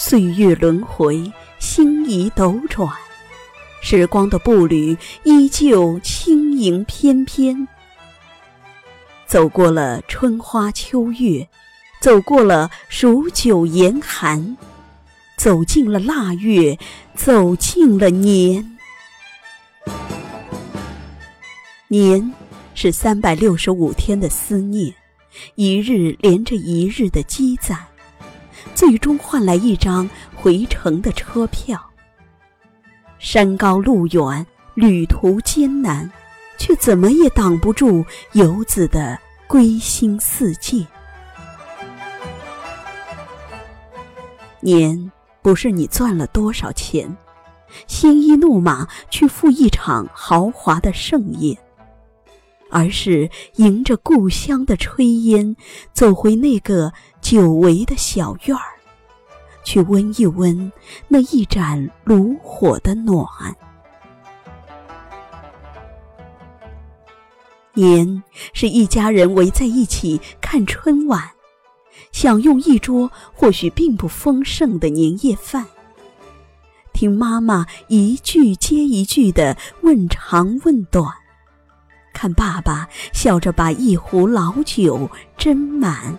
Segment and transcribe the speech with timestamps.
[0.00, 2.88] 岁月轮回，星移斗转，
[3.82, 7.66] 时光的步履依旧轻盈翩翩。
[9.26, 11.44] 走过了春花秋月，
[12.00, 14.56] 走过了数九严寒，
[15.36, 16.78] 走进了腊月，
[17.16, 18.78] 走进了年。
[21.88, 22.32] 年
[22.72, 24.94] 是三百六十五天的思念，
[25.56, 27.87] 一日连着一日的积攒。
[28.74, 31.80] 最终换来一张回程的车票。
[33.18, 36.10] 山高路远，旅途艰难，
[36.56, 40.86] 却怎么也挡不住游子的归心似箭。
[44.60, 45.10] 年
[45.42, 47.16] 不是你赚了多少钱，
[47.86, 51.56] 鲜衣怒马去赴一场豪华的盛宴，
[52.70, 55.56] 而是迎着故乡的炊烟，
[55.92, 56.92] 走回那个。
[57.20, 58.62] 久违的小院儿，
[59.62, 60.72] 去温一温
[61.08, 63.26] 那一盏炉火的暖。
[67.74, 68.22] 年
[68.54, 71.22] 是一家人围在一起看春晚，
[72.12, 75.66] 享用一桌或许并不丰盛的年夜饭，
[76.94, 81.12] 听妈妈一句接一句的问长问短，
[82.18, 86.18] 看爸爸笑着把一壶老酒斟满。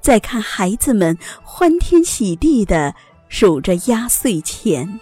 [0.00, 2.94] 再看孩子们欢天喜地的
[3.28, 4.98] 数着压岁钱，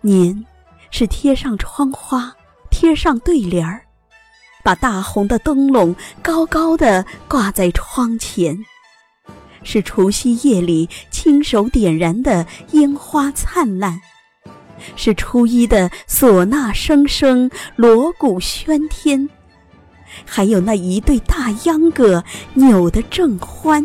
[0.00, 0.46] 年
[0.90, 2.34] 是贴上窗花，
[2.70, 3.84] 贴上对联儿，
[4.62, 8.64] 把大红的灯笼高高的挂在窗前，
[9.62, 14.00] 是除夕夜里亲手点燃的烟花灿烂，
[14.96, 19.28] 是初一的唢呐声声，锣鼓喧天。
[20.24, 22.22] 还有那一对大秧歌
[22.54, 23.84] 扭得正欢。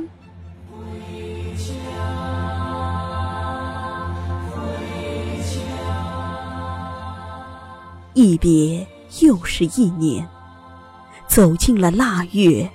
[8.14, 8.86] 一别
[9.22, 10.28] 又是一年，
[11.26, 12.70] 走进了腊月，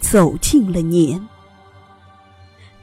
[0.00, 1.20] 走进了年。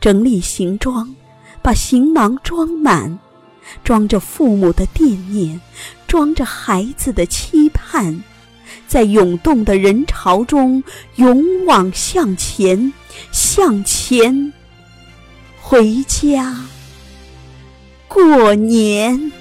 [0.02, 1.16] 整理行装，
[1.62, 3.18] 把行囊装满，
[3.84, 5.60] 装着父母的惦念，
[6.08, 8.24] 装着孩子的期盼。
[8.88, 10.84] 在涌动的人潮中，
[11.16, 12.92] 勇往向前，
[13.32, 14.54] 向前，
[15.62, 16.56] 回家
[18.08, 19.32] 过年。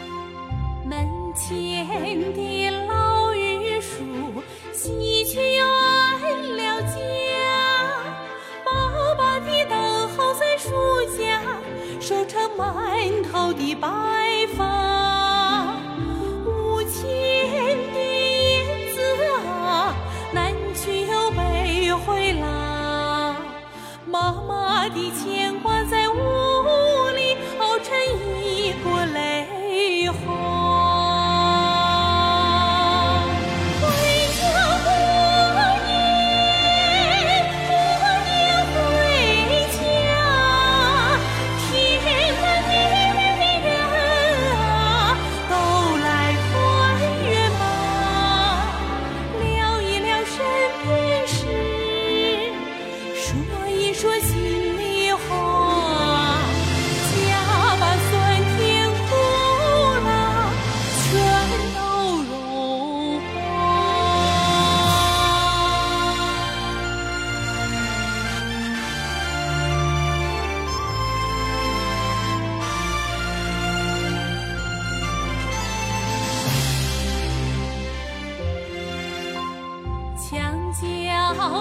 [13.80, 14.39] 白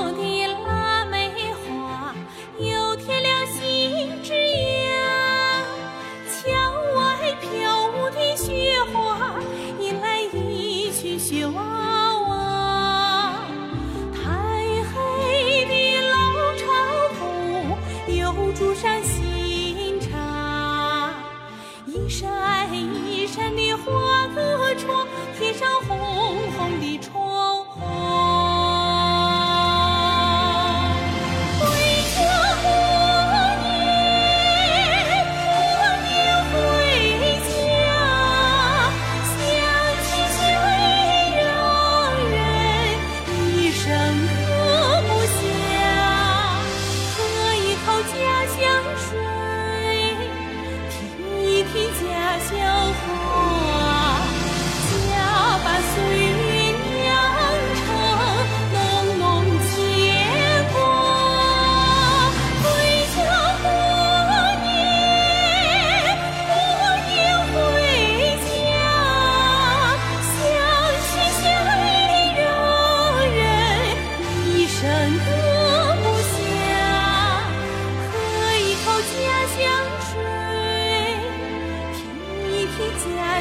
[0.01, 0.28] 我的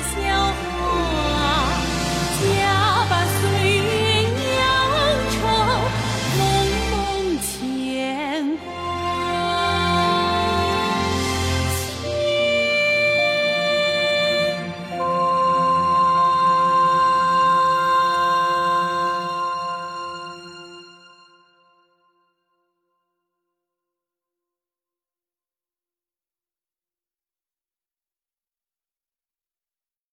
[0.00, 2.67] 小花。